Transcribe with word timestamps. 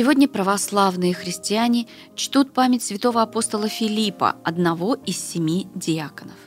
Сегодня 0.00 0.28
православные 0.28 1.12
христиане 1.12 1.86
чтут 2.14 2.54
память 2.54 2.82
святого 2.82 3.20
апостола 3.20 3.68
Филиппа, 3.68 4.34
одного 4.44 4.94
из 4.94 5.18
семи 5.18 5.68
диаконов. 5.74 6.38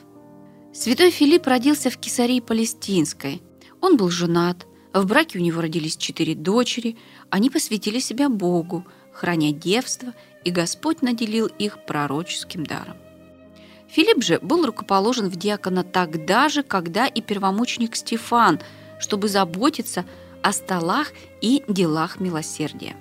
Святой 0.72 1.12
Филипп 1.12 1.46
родился 1.46 1.88
в 1.88 1.96
Кесарии 1.96 2.40
Палестинской. 2.40 3.42
Он 3.80 3.96
был 3.96 4.10
женат, 4.10 4.66
в 4.92 5.06
браке 5.06 5.38
у 5.38 5.40
него 5.40 5.60
родились 5.60 5.96
четыре 5.96 6.34
дочери, 6.34 6.96
они 7.30 7.48
посвятили 7.48 8.00
себя 8.00 8.28
Богу, 8.28 8.84
храня 9.12 9.52
девство, 9.52 10.14
и 10.42 10.50
Господь 10.50 11.02
наделил 11.02 11.46
их 11.46 11.78
пророческим 11.86 12.66
даром. 12.66 12.96
Филипп 13.86 14.24
же 14.24 14.40
был 14.40 14.66
рукоположен 14.66 15.28
в 15.28 15.36
диакона 15.36 15.84
тогда 15.84 16.48
же, 16.48 16.64
когда 16.64 17.06
и 17.06 17.22
первомученик 17.22 17.94
Стефан, 17.94 18.58
чтобы 18.98 19.28
заботиться 19.28 20.04
о 20.42 20.50
столах 20.52 21.12
и 21.40 21.62
делах 21.68 22.18
милосердия. 22.18 22.96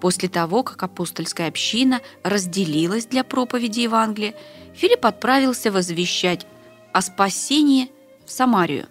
После 0.00 0.28
того, 0.28 0.62
как 0.62 0.82
апостольская 0.82 1.48
община 1.48 2.00
разделилась 2.22 3.06
для 3.06 3.24
проповеди 3.24 3.80
Евангелия, 3.80 4.34
Филипп 4.74 5.06
отправился 5.06 5.70
возвещать 5.70 6.46
о 6.92 7.02
спасении 7.02 7.90
в 8.24 8.30
Самарию. 8.30 8.86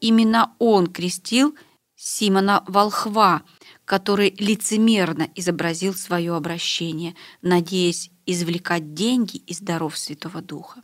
Именно 0.00 0.54
он 0.58 0.88
крестил 0.88 1.54
Симона 1.94 2.64
Волхва, 2.66 3.42
который 3.84 4.34
лицемерно 4.38 5.28
изобразил 5.34 5.94
свое 5.94 6.34
обращение, 6.34 7.14
надеясь 7.42 8.10
извлекать 8.26 8.94
деньги 8.94 9.36
из 9.36 9.60
даров 9.60 9.96
Святого 9.96 10.42
Духа. 10.42 10.82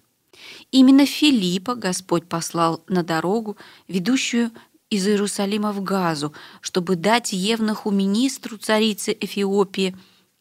Именно 0.70 1.06
Филиппа 1.06 1.75
Господь 1.75 2.28
послал 2.28 2.84
на 2.88 3.03
дорогу, 3.03 3.56
ведущую 3.88 4.50
из 4.91 5.06
Иерусалима 5.06 5.72
в 5.72 5.83
Газу, 5.83 6.33
чтобы 6.61 6.97
дать 6.97 7.33
Евнуху 7.33 7.91
министру 7.91 8.56
царицы 8.56 9.17
Эфиопии 9.19 9.97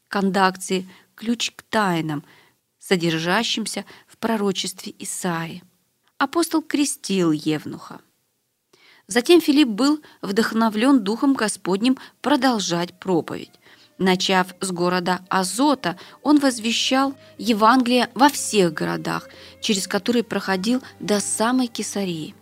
Кандакции 0.07 0.87
ключ 1.15 1.51
к 1.51 1.63
тайнам, 1.63 2.23
содержащимся 2.79 3.83
в 4.07 4.17
пророчестве 4.17 4.93
Исаии. 4.99 5.63
Апостол 6.17 6.61
крестил 6.61 7.31
Евнуха. 7.31 7.99
Затем 9.07 9.41
Филипп 9.41 9.69
был 9.69 10.01
вдохновлен 10.21 11.03
Духом 11.03 11.33
Господним 11.33 11.97
продолжать 12.21 12.99
проповедь. 12.99 13.51
Начав 13.97 14.53
с 14.61 14.71
города 14.71 15.21
Азота, 15.29 15.97
он 16.21 16.39
возвещал 16.39 17.15
Евангелие 17.37 18.09
во 18.13 18.29
всех 18.29 18.73
городах, 18.73 19.27
через 19.61 19.87
которые 19.87 20.23
проходил 20.23 20.83
до 20.99 21.19
самой 21.19 21.67
Кесарии. 21.67 22.35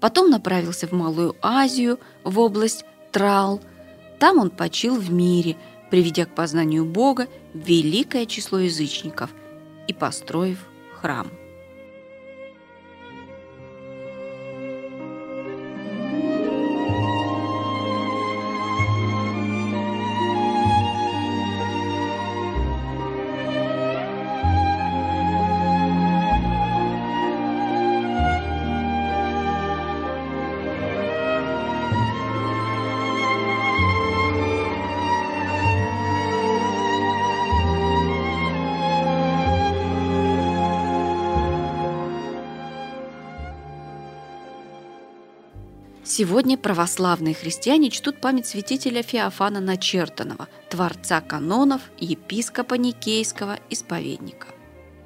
Потом 0.00 0.30
направился 0.30 0.86
в 0.86 0.92
Малую 0.92 1.36
Азию, 1.42 2.00
в 2.24 2.38
область 2.38 2.84
Трал. 3.12 3.60
Там 4.18 4.38
он 4.38 4.50
почил 4.50 4.96
в 4.96 5.12
мире, 5.12 5.56
приведя 5.90 6.24
к 6.24 6.34
познанию 6.34 6.84
Бога 6.84 7.28
великое 7.54 8.26
число 8.26 8.58
язычников 8.58 9.30
и 9.88 9.92
построив 9.92 10.58
храм. 11.00 11.28
Сегодня 46.20 46.58
православные 46.58 47.34
христиане 47.34 47.88
чтут 47.88 48.20
память 48.20 48.46
святителя 48.46 49.02
Феофана 49.02 49.58
Начертанова, 49.58 50.50
творца 50.68 51.22
канонов, 51.22 51.80
епископа 51.96 52.74
Никейского, 52.74 53.58
исповедника. 53.70 54.48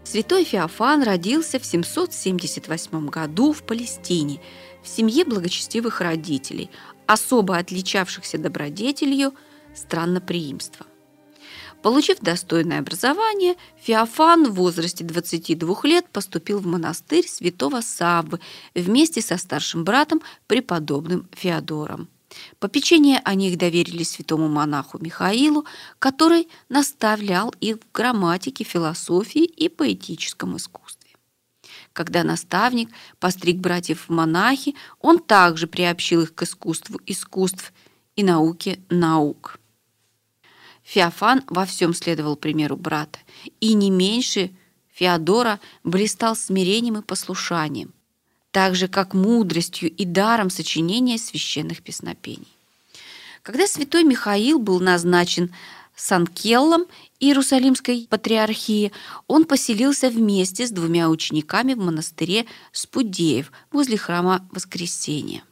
Святой 0.02 0.42
Феофан 0.42 1.04
родился 1.04 1.60
в 1.60 1.64
778 1.64 3.06
году 3.06 3.52
в 3.52 3.62
Палестине 3.62 4.40
в 4.82 4.88
семье 4.88 5.24
благочестивых 5.24 6.00
родителей, 6.00 6.68
особо 7.06 7.58
отличавшихся 7.58 8.36
добродетелью 8.38 9.34
странноприимства. 9.72 10.84
Получив 11.84 12.20
достойное 12.20 12.78
образование, 12.78 13.56
Феофан 13.76 14.50
в 14.50 14.54
возрасте 14.54 15.04
22 15.04 15.80
лет 15.82 16.08
поступил 16.08 16.58
в 16.58 16.66
монастырь 16.66 17.28
святого 17.28 17.82
Саввы 17.82 18.40
вместе 18.74 19.20
со 19.20 19.36
старшим 19.36 19.84
братом 19.84 20.22
преподобным 20.46 21.28
Феодором. 21.32 22.08
Попечение 22.58 23.20
о 23.22 23.34
них 23.34 23.58
доверили 23.58 24.02
святому 24.02 24.48
монаху 24.48 24.98
Михаилу, 24.98 25.66
который 25.98 26.48
наставлял 26.70 27.54
их 27.60 27.76
в 27.76 27.92
грамматике, 27.92 28.64
философии 28.64 29.44
и 29.44 29.68
поэтическом 29.68 30.56
искусстве. 30.56 31.10
Когда 31.92 32.24
наставник 32.24 32.88
постриг 33.20 33.56
братьев 33.56 34.06
в 34.08 34.10
монахи, 34.10 34.74
он 35.00 35.18
также 35.18 35.66
приобщил 35.66 36.22
их 36.22 36.34
к 36.34 36.44
искусству 36.44 36.98
искусств 37.04 37.74
и 38.16 38.24
науке 38.24 38.80
наук. 38.88 39.58
Феофан 40.84 41.42
во 41.48 41.64
всем 41.64 41.94
следовал 41.94 42.36
примеру 42.36 42.76
брата, 42.76 43.18
и 43.60 43.74
не 43.74 43.90
меньше 43.90 44.50
Феодора 44.92 45.58
блистал 45.82 46.36
смирением 46.36 46.98
и 46.98 47.02
послушанием, 47.02 47.92
так 48.52 48.76
же, 48.76 48.86
как 48.86 49.14
мудростью 49.14 49.90
и 49.90 50.04
даром 50.04 50.50
сочинения 50.50 51.18
священных 51.18 51.82
песнопений. 51.82 52.48
Когда 53.42 53.66
святой 53.66 54.04
Михаил 54.04 54.58
был 54.58 54.80
назначен 54.80 55.54
Санкеллом 55.96 56.86
Иерусалимской 57.20 58.06
патриархии, 58.08 58.92
он 59.26 59.44
поселился 59.44 60.10
вместе 60.10 60.66
с 60.66 60.70
двумя 60.70 61.08
учениками 61.08 61.74
в 61.74 61.78
монастыре 61.78 62.46
Спудеев 62.72 63.52
возле 63.70 63.96
храма 63.96 64.46
Воскресения. 64.50 65.44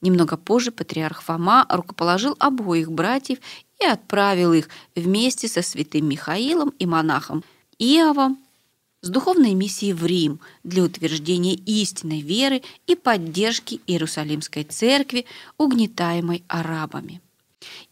Немного 0.00 0.36
позже 0.36 0.70
патриарх 0.70 1.22
Фома 1.22 1.66
рукоположил 1.68 2.34
обоих 2.38 2.90
братьев 2.90 3.38
и 3.80 3.84
отправил 3.84 4.52
их 4.52 4.68
вместе 4.94 5.48
со 5.48 5.62
святым 5.62 6.08
Михаилом 6.08 6.70
и 6.78 6.86
монахом 6.86 7.44
Иовом 7.78 8.38
с 9.02 9.08
духовной 9.08 9.54
миссией 9.54 9.92
в 9.92 10.04
Рим 10.04 10.40
для 10.62 10.84
утверждения 10.84 11.54
истинной 11.54 12.20
веры 12.20 12.62
и 12.86 12.94
поддержки 12.94 13.80
Иерусалимской 13.86 14.64
церкви, 14.64 15.26
угнетаемой 15.56 16.44
арабами. 16.48 17.20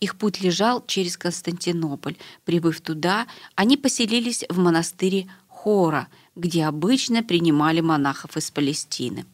Их 0.00 0.16
путь 0.16 0.40
лежал 0.40 0.84
через 0.86 1.16
Константинополь. 1.16 2.16
Прибыв 2.44 2.80
туда, 2.80 3.26
они 3.54 3.76
поселились 3.76 4.44
в 4.48 4.58
монастыре 4.58 5.28
Хора, 5.46 6.08
где 6.36 6.64
обычно 6.64 7.22
принимали 7.22 7.80
монахов 7.80 8.36
из 8.36 8.50
Палестины. 8.50 9.26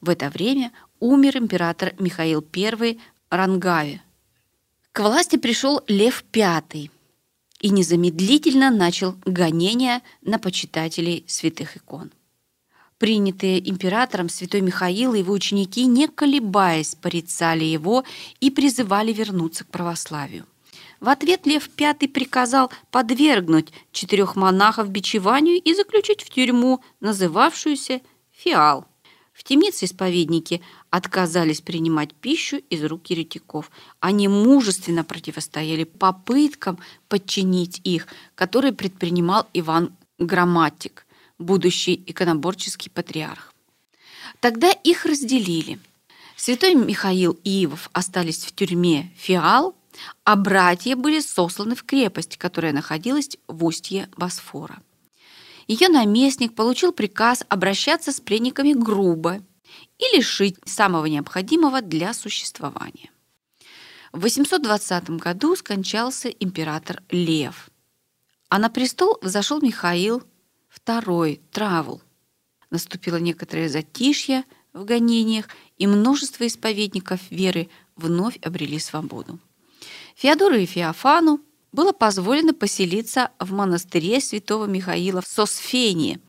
В 0.00 0.08
это 0.08 0.30
время 0.30 0.72
умер 1.00 1.38
император 1.38 1.94
Михаил 1.98 2.46
I 2.54 2.98
Рангави, 3.30 4.00
к 4.92 5.00
власти 5.00 5.36
пришел 5.36 5.82
Лев 5.86 6.24
V 6.34 6.90
и 7.60 7.70
незамедлительно 7.70 8.70
начал 8.70 9.14
гонения 9.24 10.02
на 10.22 10.38
почитателей 10.38 11.24
святых 11.28 11.76
икон. 11.76 12.10
Принятые 12.98 13.70
императором 13.70 14.28
святой 14.28 14.60
Михаил 14.60 15.14
и 15.14 15.20
его 15.20 15.32
ученики, 15.32 15.86
не 15.86 16.08
колебаясь, 16.08 16.96
порицали 16.96 17.64
его 17.64 18.04
и 18.40 18.50
призывали 18.50 19.12
вернуться 19.12 19.64
к 19.64 19.68
православию. 19.68 20.44
В 20.98 21.08
ответ 21.08 21.46
Лев 21.46 21.70
V 21.78 22.08
приказал 22.08 22.70
подвергнуть 22.90 23.68
четырех 23.92 24.36
монахов 24.36 24.90
бичеванию 24.90 25.56
и 25.56 25.72
заключить 25.72 26.22
в 26.22 26.30
тюрьму, 26.30 26.80
называвшуюся 27.00 28.00
Фиал. 28.32 28.86
В 29.40 29.42
темнице 29.42 29.86
исповедники 29.86 30.60
отказались 30.90 31.62
принимать 31.62 32.12
пищу 32.12 32.58
из 32.68 32.84
рук 32.84 33.06
еретиков. 33.06 33.70
Они 33.98 34.28
мужественно 34.28 35.02
противостояли 35.02 35.84
попыткам 35.84 36.78
подчинить 37.08 37.80
их, 37.82 38.06
которые 38.34 38.74
предпринимал 38.74 39.48
Иван 39.54 39.96
Грамматик, 40.18 41.06
будущий 41.38 41.94
иконоборческий 42.06 42.90
патриарх. 42.90 43.54
Тогда 44.40 44.72
их 44.72 45.06
разделили. 45.06 45.80
Святой 46.36 46.74
Михаил 46.74 47.38
и 47.42 47.64
Иов 47.64 47.88
остались 47.94 48.44
в 48.44 48.54
тюрьме 48.54 49.10
Фиал, 49.16 49.74
а 50.22 50.36
братья 50.36 50.96
были 50.96 51.20
сосланы 51.20 51.74
в 51.74 51.84
крепость, 51.84 52.36
которая 52.36 52.74
находилась 52.74 53.38
в 53.48 53.64
устье 53.64 54.10
Босфора 54.18 54.82
ее 55.70 55.88
наместник 55.88 56.56
получил 56.56 56.90
приказ 56.92 57.44
обращаться 57.48 58.10
с 58.10 58.20
пленниками 58.20 58.72
грубо 58.72 59.40
и 59.98 60.16
лишить 60.16 60.56
самого 60.64 61.06
необходимого 61.06 61.80
для 61.80 62.12
существования. 62.12 63.12
В 64.12 64.22
820 64.22 65.10
году 65.10 65.54
скончался 65.54 66.28
император 66.28 67.04
Лев, 67.10 67.70
а 68.48 68.58
на 68.58 68.68
престол 68.68 69.18
взошел 69.22 69.60
Михаил 69.60 70.24
II 70.84 71.40
Травул. 71.52 72.02
Наступило 72.70 73.18
некоторое 73.18 73.68
затишье 73.68 74.42
в 74.72 74.84
гонениях, 74.84 75.48
и 75.78 75.86
множество 75.86 76.48
исповедников 76.48 77.20
веры 77.30 77.68
вновь 77.94 78.38
обрели 78.42 78.80
свободу. 78.80 79.38
Феодору 80.16 80.56
и 80.56 80.66
Феофану 80.66 81.40
было 81.72 81.92
позволено 81.92 82.54
поселиться 82.54 83.30
в 83.38 83.52
монастыре 83.52 84.20
святого 84.20 84.66
Михаила 84.66 85.20
в 85.20 85.26
Сосфении 85.26 86.20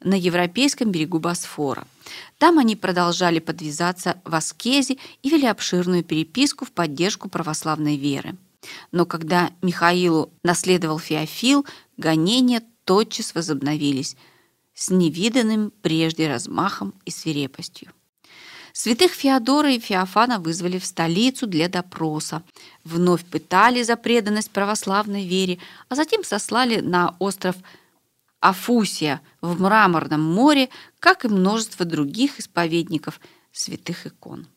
на 0.00 0.14
европейском 0.14 0.90
берегу 0.90 1.18
Босфора. 1.18 1.86
Там 2.38 2.58
они 2.58 2.76
продолжали 2.76 3.38
подвязаться 3.38 4.20
в 4.24 4.34
аскезе 4.34 4.98
и 5.22 5.30
вели 5.30 5.46
обширную 5.46 6.04
переписку 6.04 6.64
в 6.64 6.72
поддержку 6.72 7.28
православной 7.28 7.96
веры. 7.96 8.36
Но 8.92 9.06
когда 9.06 9.50
Михаилу 9.62 10.30
наследовал 10.42 10.98
Феофил, 10.98 11.66
гонения 11.96 12.62
тотчас 12.84 13.34
возобновились 13.34 14.16
с 14.74 14.90
невиданным 14.90 15.72
прежде 15.82 16.28
размахом 16.28 16.94
и 17.04 17.10
свирепостью. 17.10 17.92
Святых 18.76 19.12
Феодора 19.12 19.70
и 19.70 19.78
Феофана 19.78 20.40
вызвали 20.40 20.80
в 20.80 20.84
столицу 20.84 21.46
для 21.46 21.68
допроса. 21.68 22.42
Вновь 22.82 23.24
пытали 23.24 23.84
за 23.84 23.96
преданность 23.96 24.50
православной 24.50 25.24
вере, 25.24 25.60
а 25.88 25.94
затем 25.94 26.24
сослали 26.24 26.80
на 26.80 27.14
остров 27.20 27.54
Афусия 28.40 29.22
в 29.40 29.60
Мраморном 29.60 30.20
море, 30.20 30.70
как 30.98 31.24
и 31.24 31.28
множество 31.28 31.84
других 31.84 32.40
исповедников 32.40 33.20
святых 33.52 34.08
икон. 34.08 34.48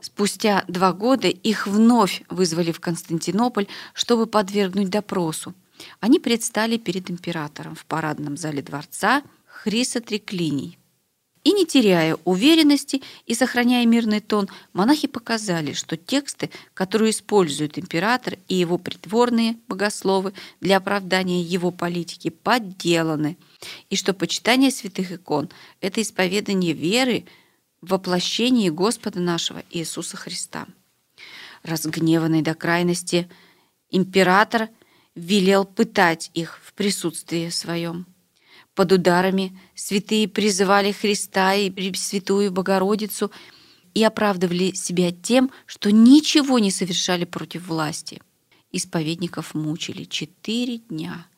Спустя 0.00 0.64
два 0.66 0.92
года 0.92 1.28
их 1.28 1.68
вновь 1.68 2.24
вызвали 2.28 2.72
в 2.72 2.80
Константинополь, 2.80 3.68
чтобы 3.94 4.26
подвергнуть 4.26 4.90
допросу. 4.90 5.54
Они 6.00 6.18
предстали 6.18 6.78
перед 6.78 7.08
императором 7.10 7.76
в 7.76 7.86
парадном 7.86 8.36
зале 8.36 8.60
дворца 8.60 9.22
Хриса 9.46 10.00
Триклиний. 10.00 10.78
И 11.44 11.52
не 11.52 11.66
теряя 11.66 12.16
уверенности 12.24 13.02
и 13.26 13.34
сохраняя 13.34 13.84
мирный 13.84 14.20
тон, 14.20 14.48
монахи 14.72 15.06
показали, 15.06 15.74
что 15.74 15.98
тексты, 15.98 16.50
которые 16.72 17.10
используют 17.10 17.78
император 17.78 18.38
и 18.48 18.54
его 18.54 18.78
придворные 18.78 19.58
богословы 19.68 20.32
для 20.62 20.78
оправдания 20.78 21.42
его 21.42 21.70
политики, 21.70 22.30
подделаны, 22.30 23.36
и 23.90 23.96
что 23.96 24.14
почитание 24.14 24.70
святых 24.70 25.12
икон– 25.12 25.50
это 25.82 26.00
исповедание 26.00 26.72
веры 26.72 27.26
в 27.82 27.90
воплощении 27.90 28.70
Господа 28.70 29.20
нашего 29.20 29.62
Иисуса 29.70 30.16
Христа. 30.16 30.66
Разгневанный 31.62 32.40
до 32.40 32.54
крайности 32.54 33.28
император 33.90 34.70
велел 35.14 35.66
пытать 35.66 36.30
их 36.32 36.58
в 36.64 36.72
присутствии 36.72 37.50
своем. 37.50 38.06
Под 38.74 38.90
ударами 38.90 39.56
святые 39.74 40.28
призывали 40.28 40.90
Христа 40.90 41.54
и 41.54 41.70
Пресвятую 41.70 42.50
Богородицу 42.50 43.30
и 43.94 44.02
оправдывали 44.02 44.72
себя 44.72 45.12
тем, 45.12 45.50
что 45.66 45.92
ничего 45.92 46.58
не 46.58 46.72
совершали 46.72 47.24
против 47.24 47.68
власти. 47.68 48.20
Исповедников 48.72 49.54
мучили 49.54 50.02
четыре 50.02 50.78
дня, 50.78 51.28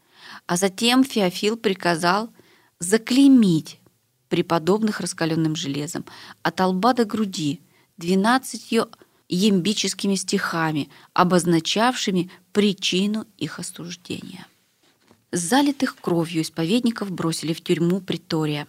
а 0.46 0.56
затем 0.56 1.04
Феофил 1.04 1.58
приказал 1.58 2.30
заклеймить 2.78 3.80
преподобных 4.30 5.00
раскаленным 5.00 5.54
железом 5.54 6.06
от 6.42 6.58
лба 6.60 6.94
до 6.94 7.04
груди 7.04 7.60
двенадцатью 7.98 8.88
ембическими 9.28 10.14
стихами, 10.14 10.88
обозначавшими 11.12 12.30
причину 12.52 13.26
их 13.36 13.58
осуждения. 13.58 14.46
Залитых 15.36 15.96
кровью 15.96 16.40
исповедников 16.40 17.10
бросили 17.10 17.52
в 17.52 17.62
тюрьму 17.62 18.00
Притория. 18.00 18.66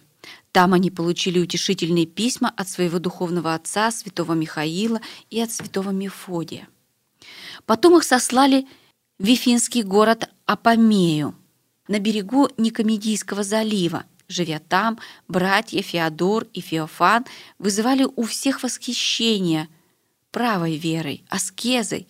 Там 0.52 0.74
они 0.74 0.90
получили 0.90 1.38
утешительные 1.38 2.04
письма 2.04 2.52
от 2.54 2.68
своего 2.68 2.98
духовного 2.98 3.54
отца, 3.54 3.90
святого 3.90 4.34
Михаила, 4.34 5.00
и 5.30 5.40
от 5.40 5.50
святого 5.50 5.90
Мефодия. 5.90 6.68
Потом 7.64 7.96
их 7.96 8.04
сослали 8.04 8.66
в 9.18 9.24
Вифинский 9.24 9.82
город 9.82 10.28
Апомею 10.44 11.34
на 11.88 12.00
берегу 12.00 12.50
Никомедийского 12.58 13.44
залива. 13.44 14.04
Живя 14.28 14.58
там, 14.58 14.98
братья 15.26 15.80
Феодор 15.80 16.48
и 16.52 16.60
Феофан 16.60 17.24
вызывали 17.58 18.06
у 18.14 18.24
всех 18.24 18.62
восхищение 18.62 19.68
правой 20.30 20.76
верой, 20.76 21.24
аскезой 21.30 22.06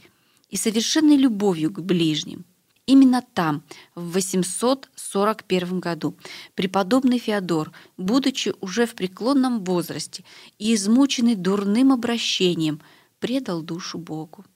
и 0.51 0.57
совершенной 0.57 1.17
любовью 1.17 1.73
к 1.73 1.79
ближним. 1.79 2.45
Именно 2.89 3.23
там, 3.35 3.63
в 3.95 4.13
841 4.15 5.79
году, 5.79 6.17
преподобный 6.55 7.19
Феодор, 7.19 7.71
будучи 7.99 8.55
уже 8.63 8.87
в 8.87 8.95
преклонном 8.95 9.63
возрасте 9.63 10.25
и 10.59 10.75
измученный 10.75 11.35
дурным 11.35 11.93
обращением, 11.93 12.81
предал 13.19 13.61
душу 13.61 13.99
Богу. 13.99 14.47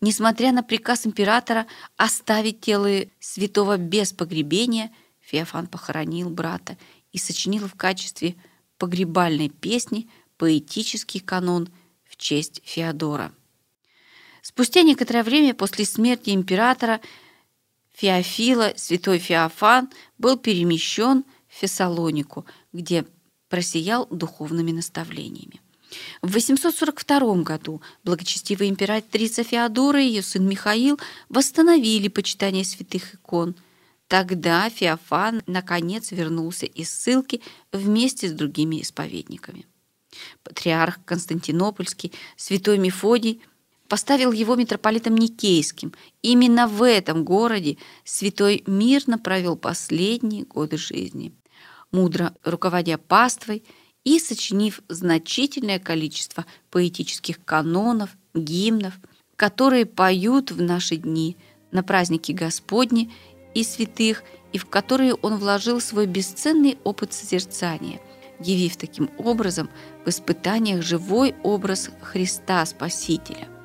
Несмотря 0.00 0.52
на 0.52 0.62
приказ 0.62 1.06
императора 1.06 1.66
оставить 1.98 2.62
тело 2.62 2.88
святого 3.18 3.76
без 3.76 4.14
погребения, 4.14 4.90
Феофан 5.20 5.66
похоронил 5.66 6.30
брата 6.30 6.78
и 7.12 7.18
сочинил 7.18 7.68
в 7.68 7.74
качестве 7.74 8.36
погребальной 8.78 9.50
песни 9.50 10.08
поэтический 10.38 11.20
канон 11.20 11.68
в 12.08 12.16
честь 12.16 12.62
Феодора. 12.64 13.34
Спустя 14.40 14.80
некоторое 14.80 15.22
время 15.22 15.52
после 15.52 15.84
смерти 15.84 16.30
императора 16.30 17.02
Феофила, 18.00 18.72
святой 18.76 19.18
Феофан, 19.18 19.90
был 20.16 20.38
перемещен 20.38 21.22
в 21.48 21.60
Фессалонику, 21.60 22.46
где 22.72 23.04
просиял 23.50 24.06
духовными 24.06 24.72
наставлениями. 24.72 25.60
В 26.22 26.32
842 26.32 27.42
году 27.42 27.82
благочестивая 28.02 28.68
императрица 28.68 29.44
Феодора 29.44 30.00
и 30.02 30.06
ее 30.06 30.22
сын 30.22 30.48
Михаил 30.48 30.98
восстановили 31.28 32.08
почитание 32.08 32.64
святых 32.64 33.16
икон. 33.16 33.54
Тогда 34.08 34.70
Феофан 34.70 35.42
наконец 35.46 36.10
вернулся 36.10 36.64
из 36.64 36.88
ссылки 36.88 37.42
вместе 37.70 38.28
с 38.28 38.32
другими 38.32 38.80
исповедниками. 38.80 39.66
Патриарх 40.42 41.00
Константинопольский, 41.04 42.12
святой 42.36 42.78
Мефодий 42.78 43.42
поставил 43.90 44.30
его 44.30 44.54
митрополитом 44.54 45.16
Никейским. 45.16 45.92
Именно 46.22 46.68
в 46.68 46.86
этом 46.86 47.24
городе 47.24 47.76
святой 48.04 48.62
мирно 48.68 49.18
провел 49.18 49.56
последние 49.56 50.44
годы 50.44 50.78
жизни, 50.78 51.32
мудро 51.90 52.32
руководя 52.44 52.98
паствой 52.98 53.64
и 54.04 54.20
сочинив 54.20 54.80
значительное 54.88 55.80
количество 55.80 56.46
поэтических 56.70 57.44
канонов, 57.44 58.10
гимнов, 58.32 58.94
которые 59.34 59.86
поют 59.86 60.52
в 60.52 60.62
наши 60.62 60.94
дни 60.94 61.36
на 61.72 61.82
праздники 61.82 62.30
Господни 62.30 63.12
и 63.54 63.64
святых, 63.64 64.22
и 64.52 64.58
в 64.58 64.66
которые 64.66 65.14
он 65.14 65.36
вложил 65.36 65.80
свой 65.80 66.06
бесценный 66.06 66.78
опыт 66.84 67.12
созерцания, 67.12 68.00
явив 68.38 68.76
таким 68.76 69.10
образом 69.18 69.68
в 70.04 70.10
испытаниях 70.10 70.82
живой 70.82 71.34
образ 71.42 71.90
Христа 72.00 72.64
Спасителя– 72.64 73.48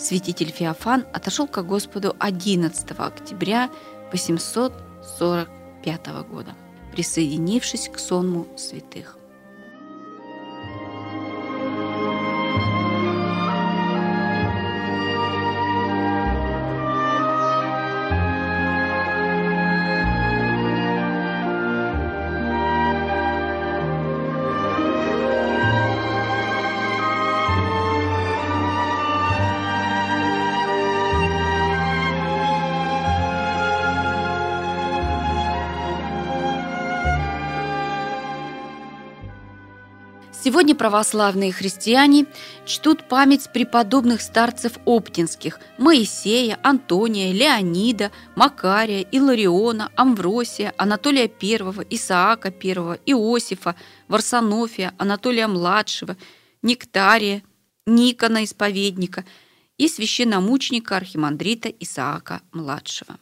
святитель 0.00 0.50
Феофан 0.50 1.06
отошел 1.12 1.46
к 1.46 1.62
Господу 1.62 2.16
11 2.18 2.90
октября 2.98 3.70
845 4.12 6.06
года, 6.28 6.54
присоединившись 6.92 7.88
к 7.88 7.98
сонму 7.98 8.46
святых. 8.56 9.19
Сегодня 40.42 40.74
православные 40.74 41.52
христиане 41.52 42.24
чтут 42.64 43.06
память 43.06 43.50
преподобных 43.52 44.22
старцев 44.22 44.78
Оптинских– 44.86 45.60
Моисея, 45.78 46.58
Антония, 46.62 47.30
Леонида, 47.30 48.10
Макария, 48.36 49.02
Илариона, 49.02 49.92
Амвросия, 49.96 50.72
Анатолия 50.78 51.30
I, 51.42 51.86
Исаака 51.90 52.48
I, 52.48 53.00
Иосифа, 53.04 53.76
Варсонофия, 54.08 54.94
Анатолия 54.96 55.46
Младшего, 55.46 56.16
Нектария, 56.62 57.42
Никона 57.84 58.42
Исповедника 58.44 59.26
и 59.76 59.88
священномученика 59.88 60.96
архимандрита 60.96 61.68
Исаака-младшего. 61.68 63.18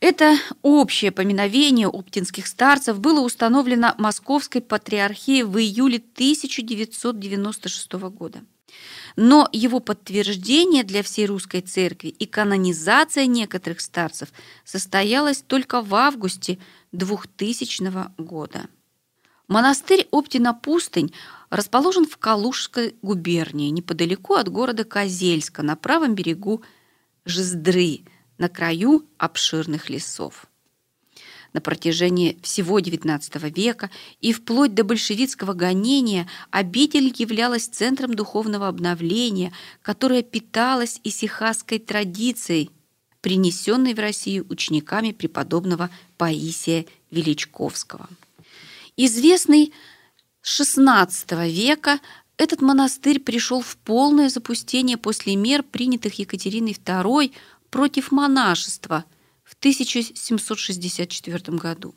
Это 0.00 0.38
общее 0.62 1.12
поминовение 1.12 1.86
оптинских 1.86 2.46
старцев 2.46 2.98
было 3.00 3.20
установлено 3.20 3.94
Московской 3.98 4.62
патриархией 4.62 5.42
в 5.42 5.58
июле 5.58 5.98
1996 5.98 7.92
года. 7.92 8.40
Но 9.16 9.46
его 9.52 9.80
подтверждение 9.80 10.84
для 10.84 11.02
всей 11.02 11.26
русской 11.26 11.60
церкви 11.60 12.08
и 12.08 12.24
канонизация 12.24 13.26
некоторых 13.26 13.82
старцев 13.82 14.30
состоялась 14.64 15.42
только 15.42 15.82
в 15.82 15.94
августе 15.94 16.58
2000 16.92 18.14
года. 18.16 18.68
Монастырь 19.48 20.08
Оптина-Пустынь 20.12 21.12
расположен 21.50 22.06
в 22.06 22.16
Калужской 22.16 22.94
губернии, 23.02 23.68
неподалеку 23.68 24.34
от 24.34 24.48
города 24.48 24.84
Козельска, 24.84 25.62
на 25.62 25.76
правом 25.76 26.14
берегу 26.14 26.62
Жиздры– 27.26 28.00
на 28.40 28.48
краю 28.48 29.06
обширных 29.18 29.90
лесов. 29.90 30.46
На 31.52 31.60
протяжении 31.60 32.38
всего 32.42 32.78
XIX 32.80 33.20
века 33.54 33.90
и 34.20 34.32
вплоть 34.32 34.74
до 34.74 34.82
большевистского 34.82 35.52
гонения 35.52 36.28
обитель 36.50 37.12
являлась 37.14 37.66
центром 37.66 38.14
духовного 38.14 38.68
обновления, 38.68 39.52
которое 39.82 40.22
питалось 40.22 41.00
исихасской 41.04 41.78
традицией, 41.78 42.70
принесенной 43.20 43.94
в 43.94 43.98
Россию 43.98 44.46
учениками 44.48 45.12
преподобного 45.12 45.90
Паисия 46.16 46.86
Величковского. 47.10 48.08
Известный 48.96 49.72
с 50.40 50.60
XVI 50.60 51.50
века 51.50 52.00
этот 52.38 52.62
монастырь 52.62 53.20
пришел 53.20 53.60
в 53.60 53.76
полное 53.76 54.30
запустение 54.30 54.96
после 54.96 55.36
мер, 55.36 55.62
принятых 55.62 56.14
Екатериной 56.18 56.72
II 56.72 57.32
против 57.70 58.12
монашества 58.12 59.04
в 59.44 59.54
1764 59.54 61.56
году. 61.56 61.94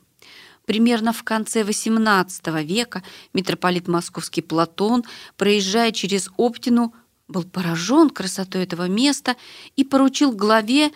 Примерно 0.64 1.12
в 1.12 1.22
конце 1.22 1.62
XVIII 1.62 2.64
века 2.64 3.02
митрополит 3.34 3.86
московский 3.86 4.40
Платон, 4.40 5.04
проезжая 5.36 5.92
через 5.92 6.30
Оптину, 6.38 6.94
был 7.28 7.44
поражен 7.44 8.10
красотой 8.10 8.64
этого 8.64 8.88
места 8.88 9.36
и 9.76 9.84
поручил 9.84 10.32
главе 10.32 10.90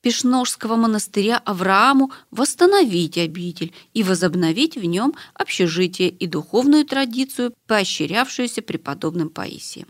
Пешножского 0.00 0.76
монастыря 0.76 1.38
Аврааму 1.38 2.12
восстановить 2.30 3.18
обитель 3.18 3.74
и 3.94 4.04
возобновить 4.04 4.76
в 4.76 4.84
нем 4.84 5.14
общежитие 5.34 6.10
и 6.10 6.28
духовную 6.28 6.84
традицию, 6.84 7.52
поощрявшуюся 7.66 8.62
преподобным 8.62 9.28
Паисием. 9.28 9.88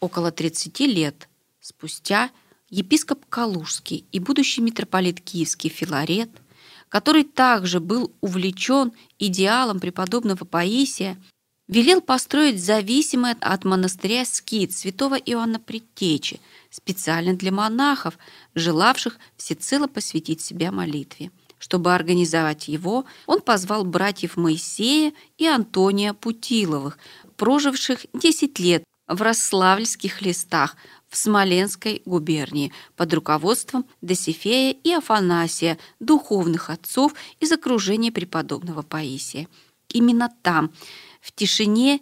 Около 0.00 0.32
30 0.32 0.80
лет 0.80 1.28
спустя– 1.60 2.30
епископ 2.76 3.24
Калужский 3.30 4.04
и 4.12 4.20
будущий 4.20 4.60
митрополит 4.60 5.20
Киевский 5.20 5.70
Филарет, 5.70 6.30
который 6.90 7.24
также 7.24 7.80
был 7.80 8.12
увлечен 8.20 8.92
идеалом 9.18 9.80
преподобного 9.80 10.44
Паисия, 10.44 11.16
велел 11.68 12.00
построить 12.02 12.62
зависимый 12.62 13.32
от 13.40 13.64
монастыря 13.64 14.24
скит 14.24 14.72
святого 14.72 15.14
Иоанна 15.14 15.58
Предтечи, 15.58 16.38
специально 16.70 17.34
для 17.34 17.50
монахов, 17.50 18.18
желавших 18.54 19.18
всецело 19.36 19.86
посвятить 19.86 20.42
себя 20.42 20.70
молитве. 20.70 21.30
Чтобы 21.58 21.94
организовать 21.94 22.68
его, 22.68 23.06
он 23.26 23.40
позвал 23.40 23.84
братьев 23.86 24.36
Моисея 24.36 25.14
и 25.38 25.46
Антония 25.46 26.12
Путиловых, 26.12 26.98
проживших 27.38 28.04
10 28.12 28.58
лет 28.58 28.84
в 29.08 29.22
Рославльских 29.22 30.22
листах, 30.22 30.76
в 31.08 31.16
Смоленской 31.16 32.02
губернии 32.04 32.72
под 32.96 33.14
руководством 33.14 33.86
Досифея 34.00 34.72
и 34.72 34.92
Афанасия, 34.92 35.78
духовных 36.00 36.70
отцов 36.70 37.14
из 37.40 37.52
окружения 37.52 38.10
преподобного 38.10 38.82
Паисия. 38.82 39.48
Именно 39.88 40.30
там, 40.42 40.72
в 41.20 41.32
тишине 41.32 42.00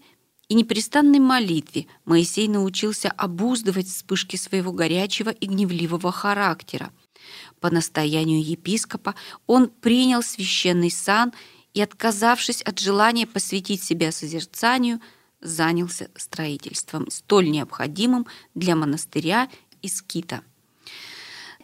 и 0.48 0.54
непрестанной 0.54 1.18
молитве, 1.18 1.86
Моисей 2.04 2.48
научился 2.48 3.10
обуздывать 3.10 3.88
вспышки 3.88 4.36
своего 4.36 4.72
горячего 4.72 5.30
и 5.30 5.46
гневливого 5.46 6.12
характера. 6.12 6.90
По 7.60 7.70
настоянию 7.70 8.42
епископа 8.42 9.14
он 9.46 9.68
принял 9.68 10.22
священный 10.22 10.90
сан 10.90 11.32
и, 11.72 11.80
отказавшись 11.80 12.62
от 12.62 12.78
желания 12.78 13.26
посвятить 13.26 13.82
себя 13.82 14.12
созерцанию, 14.12 15.00
занялся 15.44 16.08
строительством, 16.16 17.10
столь 17.10 17.50
необходимым 17.50 18.26
для 18.54 18.74
монастыря 18.74 19.48
и 19.82 19.88
скита. 19.88 20.42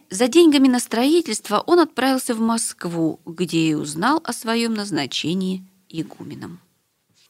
За 0.09 0.27
деньгами 0.27 0.67
на 0.67 0.79
строительство 0.79 1.59
он 1.59 1.79
отправился 1.79 2.35
в 2.35 2.39
Москву, 2.39 3.19
где 3.25 3.69
и 3.69 3.73
узнал 3.73 4.21
о 4.23 4.31
своем 4.31 4.73
назначении 4.73 5.65
игуменом. 5.89 6.59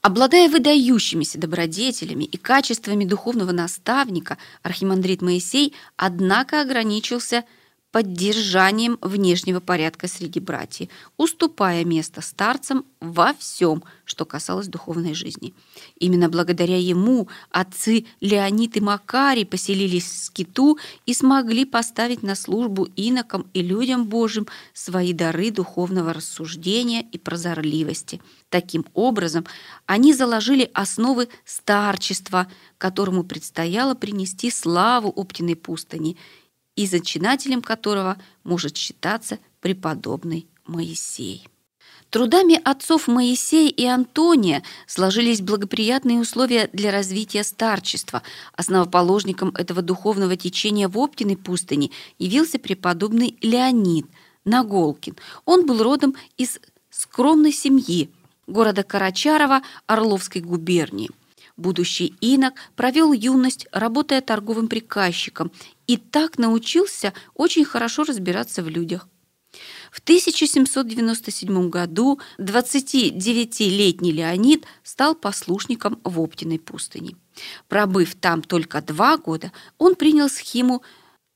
Обладая 0.01 0.49
выдающимися 0.49 1.37
добродетелями 1.37 2.23
и 2.23 2.37
качествами 2.37 3.05
духовного 3.05 3.51
наставника, 3.51 4.37
архимандрит 4.63 5.21
Моисей, 5.21 5.73
однако, 5.95 6.61
ограничился– 6.61 7.45
поддержанием 7.91 8.97
внешнего 9.01 9.59
порядка 9.59 10.07
среди 10.07 10.39
братьев, 10.39 10.89
уступая 11.17 11.83
место 11.83 12.21
старцам 12.21 12.85
во 13.01 13.33
всем, 13.33 13.83
что 14.05 14.25
касалось 14.25 14.67
духовной 14.67 15.13
жизни. 15.13 15.53
Именно 15.99 16.29
благодаря 16.29 16.77
ему 16.77 17.27
отцы 17.49 18.05
Леонид 18.21 18.77
и 18.77 18.81
Макарий 18.81 19.45
поселились 19.45 20.05
в 20.05 20.17
скиту 20.25 20.77
и 21.05 21.13
смогли 21.13 21.65
поставить 21.65 22.23
на 22.23 22.35
службу 22.35 22.87
инокам 22.95 23.45
и 23.53 23.61
людям 23.61 24.05
Божьим 24.05 24.47
свои 24.73 25.11
дары 25.13 25.51
духовного 25.51 26.13
рассуждения 26.13 27.01
и 27.11 27.17
прозорливости. 27.17 28.21
Таким 28.49 28.85
образом, 28.93 29.45
они 29.85 30.13
заложили 30.13 30.69
основы 30.73 31.27
старчества, 31.45 32.47
которому 32.77 33.23
предстояло 33.23 33.95
принести 33.95 34.49
славу 34.49 35.09
Оптиной 35.09 35.55
пустыни– 35.55 36.15
и 36.75 36.85
зачинателем 36.87 37.61
которого 37.61 38.17
может 38.43 38.77
считаться 38.77 39.39
преподобный 39.59 40.47
Моисей. 40.65 41.47
Трудами 42.11 42.59
отцов 42.61 43.07
Моисея 43.07 43.69
и 43.69 43.85
Антония 43.85 44.63
сложились 44.85 45.39
благоприятные 45.39 46.19
условия 46.19 46.69
для 46.73 46.91
развития 46.91 47.43
старчества. 47.43 48.21
Основоположником 48.53 49.49
этого 49.55 49.81
духовного 49.81 50.35
течения 50.35 50.89
в 50.89 50.97
Оптиной 50.97 51.37
пустыне 51.37 51.89
явился 52.19 52.59
преподобный 52.59 53.37
Леонид 53.41 54.07
Наголкин. 54.43 55.15
Он 55.45 55.65
был 55.65 55.81
родом 55.81 56.15
из 56.35 56.59
скромной 56.89 57.53
семьи 57.53 58.11
города 58.45 58.83
Карачарова 58.83 59.61
Орловской 59.87 60.41
губернии. 60.41 61.11
Будущий 61.55 62.15
инок 62.21 62.55
провел 62.75 63.13
юность, 63.13 63.67
работая 63.71 64.19
торговым 64.19 64.67
приказчиком, 64.67 65.51
и 65.91 65.97
так 65.97 66.37
научился 66.37 67.13
очень 67.33 67.65
хорошо 67.65 68.05
разбираться 68.05 68.63
в 68.63 68.69
людях. 68.69 69.09
В 69.91 69.99
1797 69.99 71.69
году 71.69 72.21
29-летний 72.39 74.13
Леонид 74.13 74.65
стал 74.83 75.15
послушником 75.15 75.99
в 76.05 76.21
Оптиной 76.21 76.59
пустыне. 76.59 77.17
Пробыв 77.67 78.15
там 78.15 78.41
только 78.41 78.81
два 78.81 79.17
года, 79.17 79.51
он 79.77 79.95
принял 79.95 80.29
схему 80.29 80.81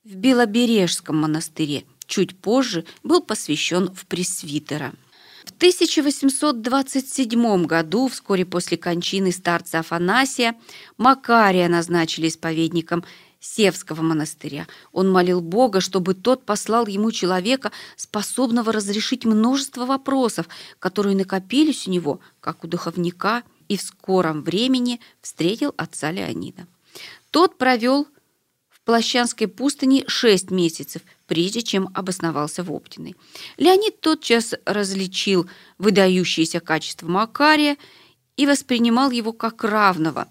в 0.05 0.15
Белобережском 0.15 1.17
монастыре. 1.17 1.83
Чуть 2.07 2.39
позже 2.39 2.85
был 3.03 3.21
посвящен 3.21 3.93
в 3.93 4.05
пресвитера. 4.05 4.93
В 5.43 5.51
1827 5.51 7.65
году, 7.65 8.07
вскоре 8.07 8.45
после 8.45 8.77
кончины 8.77 9.33
старца 9.33 9.79
Афанасия, 9.79 10.55
Макария 10.97 11.67
назначили 11.67 12.29
исповедником 12.29 13.03
Севского 13.45 14.01
монастыря. 14.01 14.67
Он 14.91 15.11
молил 15.11 15.39
Бога, 15.39 15.79
чтобы 15.79 16.15
тот 16.15 16.43
послал 16.45 16.87
ему 16.87 17.11
человека, 17.11 17.71
способного 17.95 18.71
разрешить 18.71 19.23
множество 19.23 19.85
вопросов, 19.85 20.47
которые 20.79 21.15
накопились 21.15 21.87
у 21.87 21.91
него, 21.91 22.19
как 22.41 22.63
у 22.63 22.67
духовника, 22.67 23.43
и 23.69 23.77
в 23.77 23.81
скором 23.81 24.41
времени 24.41 24.99
встретил 25.21 25.75
отца 25.77 26.11
Леонида. 26.11 26.65
Тот 27.29 27.57
провел 27.59 28.07
в 28.67 28.81
Плащанской 28.81 29.47
пустыне 29.47 30.03
шесть 30.07 30.49
месяцев, 30.49 31.03
прежде 31.27 31.61
чем 31.61 31.89
обосновался 31.93 32.63
в 32.63 32.71
Оптиной. 32.71 33.15
Леонид 33.57 34.01
тотчас 34.01 34.55
различил 34.65 35.47
выдающиеся 35.77 36.59
качества 36.61 37.07
Макария 37.07 37.77
и 38.37 38.47
воспринимал 38.47 39.11
его 39.11 39.33
как 39.33 39.63
равного, 39.63 40.27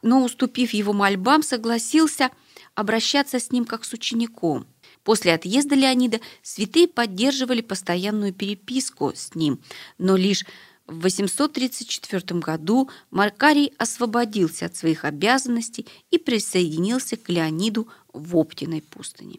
но, 0.00 0.24
уступив 0.24 0.72
его 0.72 0.92
мольбам, 0.92 1.42
согласился– 1.42 2.30
обращаться 2.74 3.38
с 3.38 3.50
ним 3.50 3.64
как 3.64 3.84
с 3.84 3.92
учеником. 3.92 4.66
После 5.04 5.34
отъезда 5.34 5.74
Леонида 5.74 6.20
святые 6.42 6.88
поддерживали 6.88 7.60
постоянную 7.60 8.32
переписку 8.32 9.12
с 9.14 9.34
ним, 9.34 9.60
но 9.98 10.16
лишь 10.16 10.44
В 10.86 11.00
834 11.02 12.40
году 12.40 12.90
Маркарий 13.10 13.72
освободился 13.78 14.66
от 14.66 14.76
своих 14.76 15.04
обязанностей 15.04 15.86
и 16.10 16.18
присоединился 16.18 17.16
к 17.16 17.28
Леониду 17.28 17.88
в 18.12 18.36
Оптиной 18.36 18.82
пустыне. 18.82 19.38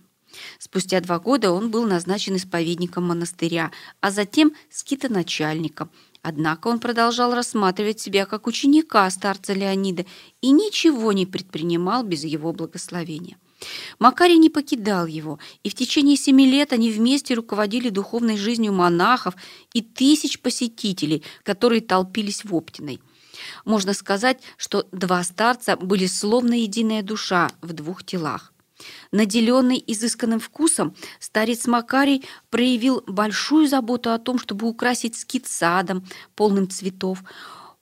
Спустя 0.58 1.00
два 1.02 1.20
года 1.20 1.52
он 1.52 1.70
был 1.70 1.86
назначен 1.86 2.38
исповедником 2.38 3.06
монастыря, 3.06 3.72
а 4.00 4.10
затем 4.10 4.54
скитоначальником. 4.70 5.90
Однако 6.24 6.70
он 6.70 6.80
продолжал 6.80 7.36
рассматривать 7.36 8.00
себя 8.00 8.26
как 8.26 8.48
ученика 8.48 9.10
старца 9.10 9.54
Леонида 9.54 10.06
и 10.42 10.52
ничего 10.52 11.12
не 11.12 11.26
предпринимал 11.26 12.04
без 12.04 12.24
его 12.24 12.54
благословения. 12.54 13.38
Макарий 14.00 14.38
не 14.38 14.50
покидал 14.50 15.06
его, 15.06 15.40
и 15.64 15.70
в 15.70 15.76
течение 15.76 16.16
семи 16.16 16.50
лет 16.50 16.72
они 16.72 16.92
вместе 16.92 17.34
руководили 17.34 17.90
духовной 17.90 18.38
жизнью 18.38 18.72
монахов 18.72 19.36
и 19.74 19.82
тысяч 19.82 20.40
посетителей, 20.40 21.24
которые 21.44 21.82
толпились 21.82 22.46
в 22.46 22.56
Оптиной. 22.56 23.02
Можно 23.66 23.94
сказать, 23.94 24.42
что 24.58 24.88
два 24.92 25.24
старца 25.24 25.76
были 25.76 26.06
словно 26.06 26.54
единая 26.54 27.04
душа 27.04 27.50
в 27.62 27.74
двух 27.74 28.06
телах. 28.06 28.53
Наделенный 29.12 29.84
изысканным 29.86 30.40
вкусом, 30.40 30.96
старец 31.20 31.68
Макарий 31.68 32.26
проявил 32.50 33.04
большую 33.08 33.68
заботу 33.68 34.12
о 34.12 34.20
том, 34.20 34.40
чтобы 34.40 34.68
украсить 34.68 35.16
скит 35.16 35.48
садом, 35.48 36.08
полным 36.36 36.70
цветов. 36.70 37.20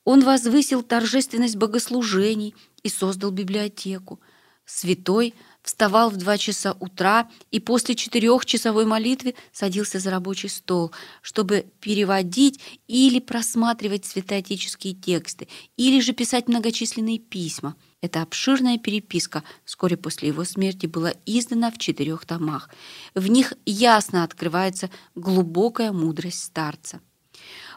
Он 0.03 0.23
возвысил 0.23 0.83
торжественность 0.83 1.55
богослужений 1.55 2.55
и 2.83 2.89
создал 2.89 3.31
библиотеку. 3.31 4.19
Святой– 4.65 5.33
вставал 5.61 6.09
в 6.09 6.17
два 6.17 6.37
часа 6.37 6.75
утра 6.79 7.29
и 7.51 7.59
после 7.59 7.95
четырехчасовой 7.95 8.85
молитвы 8.85 9.35
садился 9.51 9.99
за 9.99 10.11
рабочий 10.11 10.49
стол, 10.49 10.91
чтобы 11.21 11.65
переводить 11.79 12.59
или 12.87 13.19
просматривать 13.19 14.05
святоотеческие 14.05 14.93
тексты, 14.93 15.47
или 15.77 15.99
же 15.99 16.13
писать 16.13 16.47
многочисленные 16.47 17.19
письма. 17.19 17.75
Эта 18.01 18.23
обширная 18.23 18.79
переписка 18.79 19.43
вскоре 19.63 19.95
после 19.95 20.29
его 20.29 20.43
смерти 20.43 20.87
была 20.87 21.13
издана 21.25 21.69
в 21.71 21.77
четырех 21.77 22.25
томах. 22.25 22.69
В 23.13 23.27
них 23.27 23.53
ясно 23.65 24.23
открывается 24.23 24.89
глубокая 25.13 25.91
мудрость 25.91 26.43
старца. 26.43 26.99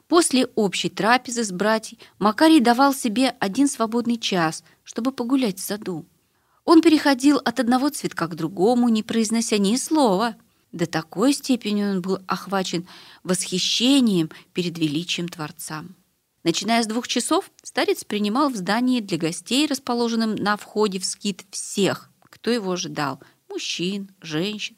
После 0.09 0.47
общей 0.55 0.91
трапезы 0.91 1.45
с 1.45 1.53
братьей 1.53 1.99
Макарий 2.19 2.61
давал 2.61 2.95
себе 2.95 3.35
один 3.41 3.69
свободный 3.69 4.19
час, 4.19 4.63
чтобы 4.83 5.13
погулять 5.13 5.59
в 5.59 5.63
саду. 5.63 6.07
Он 6.65 6.81
переходил 6.81 7.39
от 7.45 7.61
одного 7.61 7.91
цветка 7.91 8.27
к 8.27 8.35
другому, 8.35 8.89
не 8.89 9.03
произнося 9.03 9.59
ни 9.59 9.77
слова. 9.77 10.37
До 10.73 10.87
такой 10.87 11.33
степени 11.33 11.85
он 11.85 12.01
был 12.01 12.19
охвачен 12.27 12.89
восхищением 13.23 14.31
перед 14.53 14.79
величием 14.79 15.29
Творца. 15.29 15.85
Начиная 16.43 16.83
с 16.83 16.87
двух 16.87 17.09
часов, 17.09 17.51
старец 17.63 18.05
принимал 18.05 18.51
в 18.51 18.57
здании 18.57 19.01
для 19.01 19.19
гостей, 19.19 19.67
расположенном 19.67 20.35
на 20.35 20.57
входе 20.57 20.99
в 20.99 21.05
скит, 21.05 21.45
всех, 21.51 22.11
кто 22.21 22.51
его 22.51 22.73
ожидал– 22.73 23.21
мужчин, 23.55 24.11
женщин, 24.21 24.77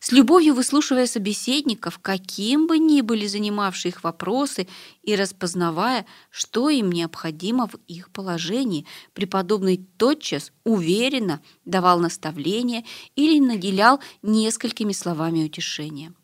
с 0.00 0.12
любовью 0.12 0.54
выслушивая 0.54 1.06
собеседников, 1.06 1.98
каким 1.98 2.66
бы 2.66 2.78
ни 2.78 3.02
были 3.02 3.26
занимавшие 3.26 3.90
их 3.90 4.02
вопросы, 4.02 4.66
и 5.02 5.14
распознавая, 5.14 6.06
что 6.30 6.70
им 6.70 6.90
необходимо 6.90 7.68
в 7.68 7.74
их 7.86 8.10
положении, 8.10 8.86
преподобный 9.12 9.86
тотчас 9.98 10.52
уверенно 10.64 11.42
давал 11.66 12.00
наставления 12.00 12.84
или 13.14 13.38
наделял 13.38 14.00
несколькими 14.22 14.92
словами 14.92 15.44
утешения. 15.44 16.14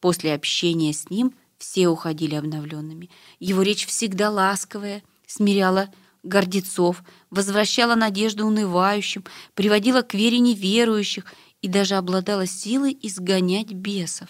После 0.00 0.34
общения 0.34 0.92
с 0.92 1.08
ним 1.08 1.34
все 1.56 1.88
уходили 1.88 2.34
обновленными. 2.34 3.08
Его 3.40 3.62
речь 3.62 3.86
всегда 3.86 4.28
ласковая, 4.28 5.02
смиряла 5.26 5.88
гордецов, 6.22 7.02
возвращала 7.30 7.94
надежду 7.94 8.46
унывающим, 8.46 9.24
приводила 9.54 10.02
к 10.02 10.12
вере 10.12 10.40
неверующих– 10.40 11.24
и 11.64 11.68
даже 11.68 11.94
обладала 11.94 12.44
силой 12.46 12.94
изгонять 13.00 13.72
бесов. 13.72 14.28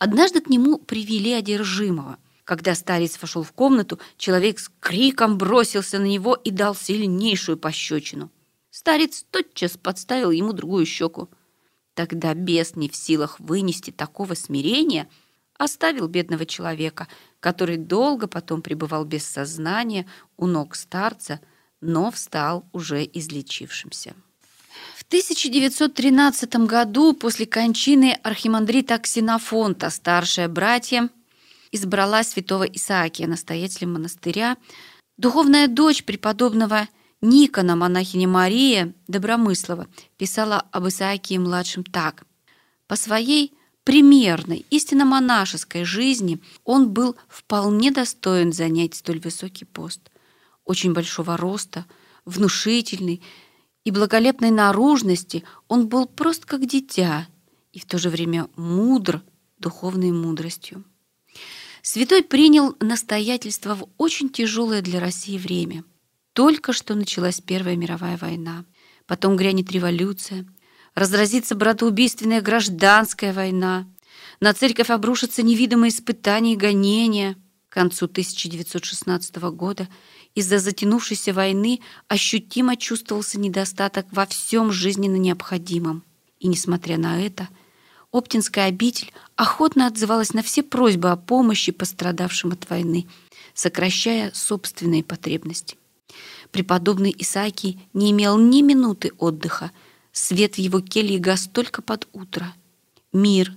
Однажды 0.00 0.40
к 0.40 0.48
нему 0.48 0.76
привели 0.76 1.32
одержимого. 1.32 2.18
Когда 2.42 2.74
старец 2.74 3.22
вошел 3.22 3.44
в 3.44 3.52
комнату, 3.52 4.00
человек 4.16 4.58
с 4.58 4.68
криком 4.80 5.38
бросился 5.38 6.00
на 6.00 6.06
него 6.06 6.34
и 6.34 6.50
дал 6.50 6.74
сильнейшую 6.74 7.58
пощечину. 7.58 8.32
Старец 8.70 9.24
тотчас 9.30 9.76
подставил 9.76 10.32
ему 10.32 10.52
другую 10.52 10.84
щеку. 10.84 11.28
Тогда 11.94 12.34
бес, 12.34 12.74
не 12.74 12.88
в 12.88 12.96
силах 12.96 13.38
вынести 13.38 13.92
такого 13.92 14.34
смирения, 14.34 15.08
оставил 15.56 16.08
бедного 16.08 16.44
человека, 16.44 17.06
который 17.38 17.76
долго 17.76 18.26
потом 18.26 18.62
пребывал 18.62 19.04
без 19.04 19.24
сознания 19.24 20.08
у 20.36 20.48
ног 20.48 20.74
старца, 20.74 21.40
но 21.80 22.10
встал 22.10 22.68
уже 22.72 23.04
излечившимся. 23.04 24.16
В 25.06 25.08
1913 25.08 26.66
году, 26.66 27.12
после 27.12 27.46
кончины 27.46 28.18
архимандрита 28.24 28.98
Ксенофонта, 28.98 29.88
старшая 29.88 30.48
братья 30.48 31.10
избрала 31.70 32.24
святого 32.24 32.64
Исаакия, 32.64 33.28
настоятелем 33.28 33.92
монастыря. 33.92 34.56
Духовная 35.16 35.68
дочь 35.68 36.02
преподобного 36.02 36.88
Никона, 37.20 37.76
монахиня 37.76 38.26
Мария 38.26 38.94
Добромыслова, 39.06 39.86
писала 40.16 40.64
об 40.72 40.88
Исаакии-младшем 40.88 41.84
так. 41.84 42.24
«По 42.88 42.96
своей 42.96 43.54
примерной, 43.84 44.66
истинно 44.70 45.04
монашеской 45.04 45.84
жизни 45.84 46.40
он 46.64 46.90
был 46.90 47.14
вполне 47.28 47.92
достоин 47.92 48.52
занять 48.52 48.96
столь 48.96 49.20
высокий 49.20 49.66
пост. 49.66 50.00
Очень 50.64 50.94
большого 50.94 51.36
роста, 51.36 51.86
внушительный, 52.24 53.22
и 53.86 53.92
благолепной 53.92 54.50
наружности 54.50 55.44
он 55.68 55.86
был 55.86 56.06
прост 56.06 56.44
как 56.44 56.66
дитя 56.66 57.28
и 57.72 57.78
в 57.78 57.86
то 57.86 57.98
же 57.98 58.10
время 58.10 58.48
мудр 58.56 59.22
духовной 59.58 60.10
мудростью. 60.10 60.82
Святой 61.82 62.24
принял 62.24 62.74
настоятельство 62.80 63.76
в 63.76 63.88
очень 63.96 64.28
тяжелое 64.28 64.82
для 64.82 64.98
России 64.98 65.38
время. 65.38 65.84
Только 66.32 66.72
что 66.72 66.96
началась 66.96 67.40
Первая 67.40 67.76
мировая 67.76 68.16
война, 68.16 68.64
потом 69.06 69.36
грянет 69.36 69.70
революция, 69.70 70.44
разразится 70.96 71.54
братоубийственная 71.54 72.42
гражданская 72.42 73.32
война, 73.32 73.86
на 74.40 74.52
церковь 74.52 74.90
обрушатся 74.90 75.44
невидимые 75.44 75.90
испытания 75.90 76.54
и 76.54 76.56
гонения. 76.56 77.36
К 77.68 77.74
концу 77.74 78.06
1916 78.06 79.36
года 79.36 79.86
из-за 80.36 80.58
затянувшейся 80.58 81.32
войны 81.32 81.80
ощутимо 82.08 82.76
чувствовался 82.76 83.40
недостаток 83.40 84.06
во 84.12 84.26
всем 84.26 84.70
жизненно 84.70 85.16
необходимом. 85.16 86.04
И, 86.38 86.46
несмотря 86.46 86.98
на 86.98 87.20
это, 87.20 87.48
Оптинская 88.12 88.66
обитель 88.66 89.12
охотно 89.34 89.86
отзывалась 89.86 90.34
на 90.34 90.42
все 90.42 90.62
просьбы 90.62 91.10
о 91.10 91.16
помощи 91.16 91.72
пострадавшим 91.72 92.52
от 92.52 92.68
войны, 92.70 93.06
сокращая 93.54 94.30
собственные 94.32 95.02
потребности. 95.02 95.76
Преподобный 96.50 97.14
Исаакий 97.18 97.80
не 97.94 98.12
имел 98.12 98.38
ни 98.38 98.62
минуты 98.62 99.12
отдыха. 99.18 99.72
Свет 100.12 100.54
в 100.54 100.58
его 100.58 100.80
келье 100.80 101.18
гас 101.18 101.48
только 101.50 101.82
под 101.82 102.08
утро. 102.12 102.54
Мир, 103.12 103.54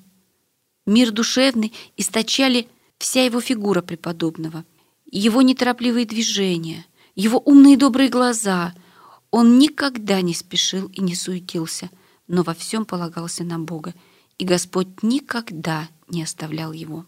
мир 0.86 1.12
душевный 1.12 1.74
источали 1.96 2.68
вся 2.98 3.24
его 3.24 3.39
фигура 3.42 3.82
преподобного— 3.82 4.63
его 5.12 5.41
неторопливые 5.41 6.06
движения, 6.06 6.86
его 7.15 7.39
умные 7.39 7.78
добрые 7.78 8.10
глаза. 8.10 8.74
Он 9.32 9.60
никогда 9.60 10.22
не 10.22 10.34
спешил 10.34 10.88
и 10.88 11.02
не 11.02 11.15
суетился, 11.15 11.89
но 12.28 12.43
во 12.43 12.54
всем 12.54 12.86
полагался 12.86 13.43
на 13.43 13.60
Бога, 13.60 13.93
и 14.38 14.45
Господь 14.45 15.04
никогда 15.04 15.89
не 16.08 16.24
оставлял 16.24 16.72
его. 16.72 17.06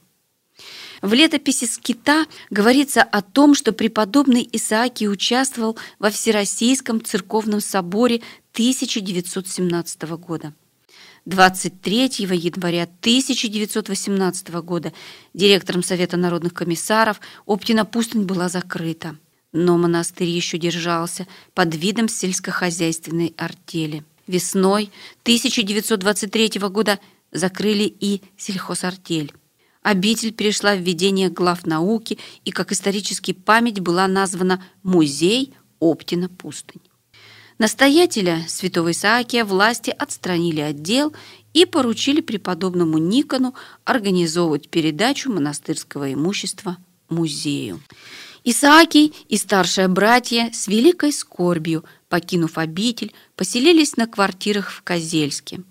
В 1.02 1.14
летописи 1.14 1.66
Скита 1.66 2.28
говорится 2.52 3.02
о 3.02 3.22
том, 3.22 3.56
что 3.56 3.72
преподобный 3.72 4.48
Исаакий 4.52 5.10
участвовал 5.10 5.78
во 5.98 6.12
Всероссийском 6.12 7.04
церковном 7.04 7.62
соборе 7.62 8.22
1917 8.54 10.02
года. 10.20 10.54
23 11.26 12.04
января 12.32 12.84
1918 12.84 14.50
года 14.64 14.92
директором 15.36 15.84
Совета 15.84 16.18
народных 16.18 16.54
комиссаров 16.54 17.20
Оптина 17.46 17.86
пустынь 17.86 18.24
была 18.24 18.50
закрыта. 18.50 19.16
Но 19.54 19.78
монастырь 19.78 20.30
еще 20.30 20.58
держался 20.58 21.28
под 21.54 21.76
видом 21.76 22.10
сельскохозяйственной 22.10 23.36
артели. 23.38 24.04
Весной 24.26 24.90
1923 25.24 26.60
года 26.70 27.00
закрыли 27.32 27.84
и 27.84 28.22
сельхозартель. 28.38 29.34
Обитель 29.84 30.32
перешла 30.32 30.76
в 30.76 30.80
ведение 30.80 31.30
глав 31.30 31.68
науки 31.68 32.18
и 32.46 32.52
как 32.52 32.72
исторический 32.72 33.34
память 33.34 33.80
была 33.80 34.08
названа 34.08 34.64
«Музей 34.84 35.54
Оптина 35.80 36.30
пустынь». 36.30 36.82
Настоятеля 37.62 38.44
святого 38.48 38.90
Исаакия 38.90 39.46
власти 39.46 39.92
отстранили 39.92 40.62
от 40.62 40.82
дел 40.82 41.14
и 41.54 41.66
поручили 41.66 42.20
преподобному 42.20 42.98
Никону 42.98 43.54
организовывать 43.84 44.68
передачу 44.68 45.32
монастырского 45.32 46.12
имущества 46.12 46.78
музею. 47.08 47.80
Исаакий 48.44 49.14
и 49.30 49.38
старшие 49.38 49.88
братья 49.90 50.50
с 50.52 50.68
великой 50.68 51.14
скорбью, 51.14 51.86
покинув 52.10 52.58
обитель, 52.58 53.14
поселились 53.36 53.96
на 53.96 54.08
квартирах 54.08 54.72
в 54.72 54.82
Козельске. 54.82 55.62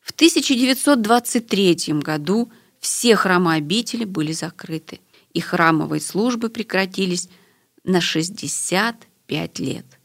В 0.00 0.10
1923 0.10 2.00
году 2.00 2.50
все 2.80 3.14
храмы 3.14 3.54
обители 3.54 4.04
были 4.04 4.32
закрыты, 4.32 4.98
и 5.32 5.38
храмовые 5.38 6.00
службы 6.00 6.48
прекратились 6.48 7.28
на 7.84 8.00
65 8.00 9.58
лет. 9.60 9.95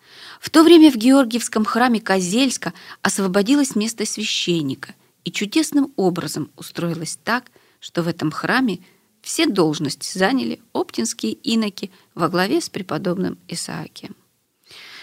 В 0.42 0.50
то 0.50 0.64
время 0.64 0.90
в 0.92 0.96
Георгиевском 0.96 1.64
храме 1.66 2.02
Козельска 2.02 2.74
освободилось 3.04 3.76
место 3.76 4.08
священника, 4.08 4.96
и 5.24 5.32
чудесным 5.32 5.94
образом 5.98 6.50
устроилось 6.58 7.20
так, 7.24 7.44
что 7.80 8.02
в 8.02 8.08
этом 8.08 8.32
храме 8.32 8.80
все 9.22 9.46
должности 9.46 10.18
заняли 10.18 10.60
оптинские 10.74 11.34
иноки 11.34 11.92
во 12.16 12.28
главе 12.28 12.60
с 12.60 12.70
преподобным 12.72 13.38
Исаакием. 13.48 14.16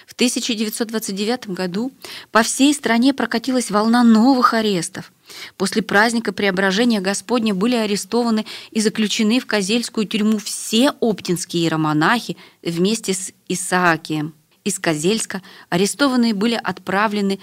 В 0.08 0.14
1929 0.14 1.50
году 1.50 1.92
по 2.32 2.42
всей 2.42 2.74
стране 2.74 3.14
прокатилась 3.14 3.70
волна 3.70 4.02
новых 4.02 4.54
арестов. 4.54 5.12
После 5.56 5.82
праздника 5.82 6.32
Преображения 6.32 7.00
Господня 7.00 7.54
были 7.54 7.76
арестованы 7.76 8.44
и 8.72 8.80
заключены 8.80 9.38
в 9.38 9.46
Козельскую 9.46 10.04
тюрьму 10.04 10.38
все 10.38 10.90
оптинские 10.98 11.62
иеромонахи 11.62 12.36
вместе 12.60 13.14
с 13.14 13.32
Исаакием. 13.46 14.34
Из 14.64 14.78
Козельска 14.78 15.42
арестованные 15.68 16.34
были 16.34 16.54
отправлены 16.54 17.38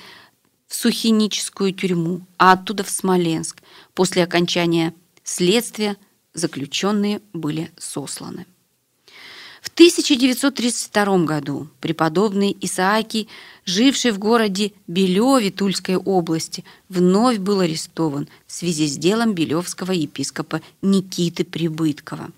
в 0.67 0.75
Сухиническую 0.75 1.73
тюрьму, 1.73 2.21
а 2.37 2.53
оттуда 2.53 2.83
в 2.83 2.89
Смоленск. 2.89 3.61
После 3.93 4.23
окончания 4.23 4.93
следствия 5.23 5.97
заключенные 6.33 7.21
были 7.33 7.71
сосланы. 7.77 8.45
В 9.61 9.69
1932 9.69 11.25
году 11.25 11.67
преподобный 11.81 12.55
Исаакий, 12.61 13.27
живший 13.65 14.11
в 14.11 14.19
городе 14.19 14.73
Белеве 14.85 15.49
Тульской 15.49 15.95
области, 15.95 16.63
вновь 16.87 17.39
был 17.39 17.61
арестован 17.61 18.27
в 18.45 18.53
связи 18.53 18.85
с 18.85 18.95
делом 18.95 19.33
белевского 19.33 19.91
епископа 19.91 20.61
Никиты 20.83 21.43
Прибыткова. 21.43 22.31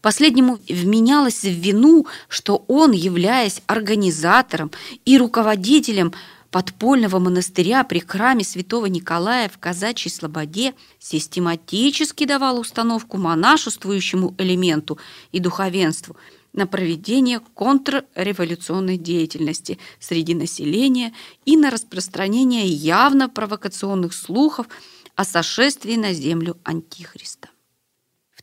Последнему 0.00 0.58
вменялось 0.68 1.42
в 1.42 1.50
вину, 1.50 2.06
что 2.28 2.64
он, 2.68 2.92
являясь 2.92 3.62
организатором 3.66 4.70
и 5.04 5.18
руководителем 5.18 6.12
подпольного 6.50 7.18
монастыря 7.18 7.84
при 7.84 8.00
храме 8.00 8.44
святого 8.44 8.86
Николая 8.86 9.48
в 9.48 9.58
Казачьей 9.58 10.12
Слободе 10.12 10.74
систематически 10.98 12.24
давал 12.24 12.58
установку 12.58 13.18
монашествующему 13.18 14.34
элементу 14.38 14.98
и 15.32 15.38
духовенству 15.38 16.16
на 16.52 16.66
проведение 16.66 17.40
контрреволюционной 17.54 18.96
деятельности 18.96 19.78
среди 20.00 20.34
населения 20.34 21.12
и 21.44 21.56
на 21.56 21.70
распространение 21.70 22.66
явно 22.66 23.28
провокационных 23.28 24.12
слухов 24.12 24.66
о 25.14 25.24
сошествии 25.24 25.96
на 25.96 26.12
землю 26.12 26.56
Антихриста. 26.64 27.48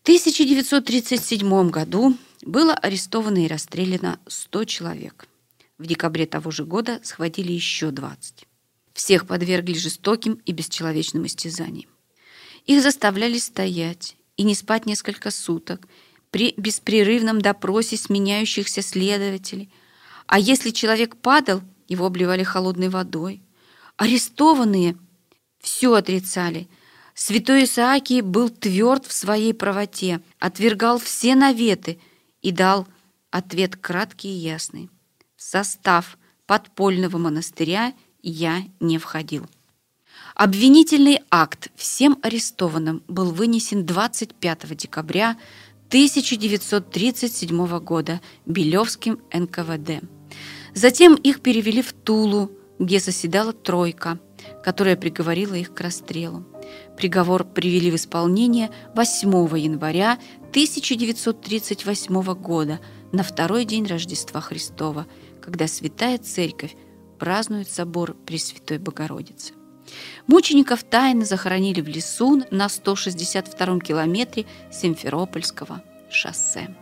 В 0.07 0.09
1937 0.09 1.69
году 1.69 2.15
было 2.41 2.73
арестовано 2.73 3.43
и 3.43 3.47
расстреляно 3.49 4.21
100 4.25 4.63
человек– 4.63 5.27
в 5.77 5.85
декабре 5.85 6.25
того 6.25 6.49
же 6.49 6.63
года 6.63 7.01
схватили 7.03 7.51
еще 7.51 7.91
20. 7.91 8.47
Всех 8.93 9.27
подвергли 9.27 9.73
жестоким 9.73 10.39
и 10.45 10.53
бесчеловечным 10.53 11.25
истязаниям. 11.25 11.89
Их 12.65 12.81
заставляли 12.81 13.37
стоять 13.37 14.15
и 14.37 14.43
не 14.43 14.55
спать 14.55 14.85
несколько 14.85 15.29
суток 15.29 15.89
при 16.31 16.53
беспрерывном 16.55 17.41
допросе 17.41 17.97
сменяющихся 17.97 18.81
следователей. 18.81 19.69
А 20.25 20.39
если 20.39 20.69
человек 20.69 21.17
падал, 21.17 21.61
его 21.89 22.05
обливали 22.05 22.43
холодной 22.43 22.87
водой. 22.87 23.43
Арестованные 23.97 24.97
все 25.59 25.93
отрицали. 25.95 26.69
Святой 27.19 27.65
Исаакий 27.65 28.21
был 28.21 28.49
тверд 28.49 29.05
в 29.05 29.11
своей 29.11 29.53
правоте, 29.53 30.21
отвергал 30.39 30.99
все 30.99 31.35
наветы 31.35 31.99
и 32.41 32.51
дал 32.51 32.87
ответ 33.31 33.75
краткий 33.75 34.29
и 34.29 34.39
ясный 34.39 34.89
состав 35.37 36.17
подпольного 36.45 37.17
монастыря 37.17 37.93
я 38.21 38.63
не 38.79 38.97
входил. 38.97 39.45
Обвинительный 40.35 41.21
акт 41.31 41.69
всем 41.75 42.17
арестованным 42.21 43.03
был 43.07 43.31
вынесен 43.31 43.85
25 43.85 44.75
декабря 44.75 45.37
1937 45.87 47.79
года 47.79 48.19
Белевским 48.45 49.19
НКВД. 49.31 50.03
Затем 50.73 51.15
их 51.15 51.41
перевели 51.41 51.81
в 51.81 51.93
Тулу, 51.93 52.51
где 52.77 52.99
заседала 52.99 53.53
тройка, 53.53 54.19
которая 54.63 54.95
приговорила 54.95 55.55
их 55.55 55.73
к 55.73 55.79
расстрелу. 55.81 56.45
Приговор 56.95 57.43
привели 57.43 57.91
в 57.91 57.95
исполнение 57.95 58.69
8 58.95 59.29
января 59.57 60.17
1938 60.49 62.33
года 62.33 62.79
на 63.11 63.23
второй 63.23 63.65
день 63.65 63.85
Рождества 63.85 64.41
Христова– 64.41 65.05
когда 65.47 65.65
Святая 65.67 66.17
Церковь 66.17 66.75
празднует 67.19 67.69
собор 67.69 68.15
Пресвятой 68.25 68.79
Богородицы. 68.79 69.53
Мучеников 70.27 70.83
тайно 70.83 71.23
захоронили 71.23 71.79
в 71.79 71.87
лесу 71.87 72.43
на 72.51 72.67
162 72.67 73.79
километре 73.79 74.45
Симферопольского 74.69 75.81
шоссе. 76.11 76.75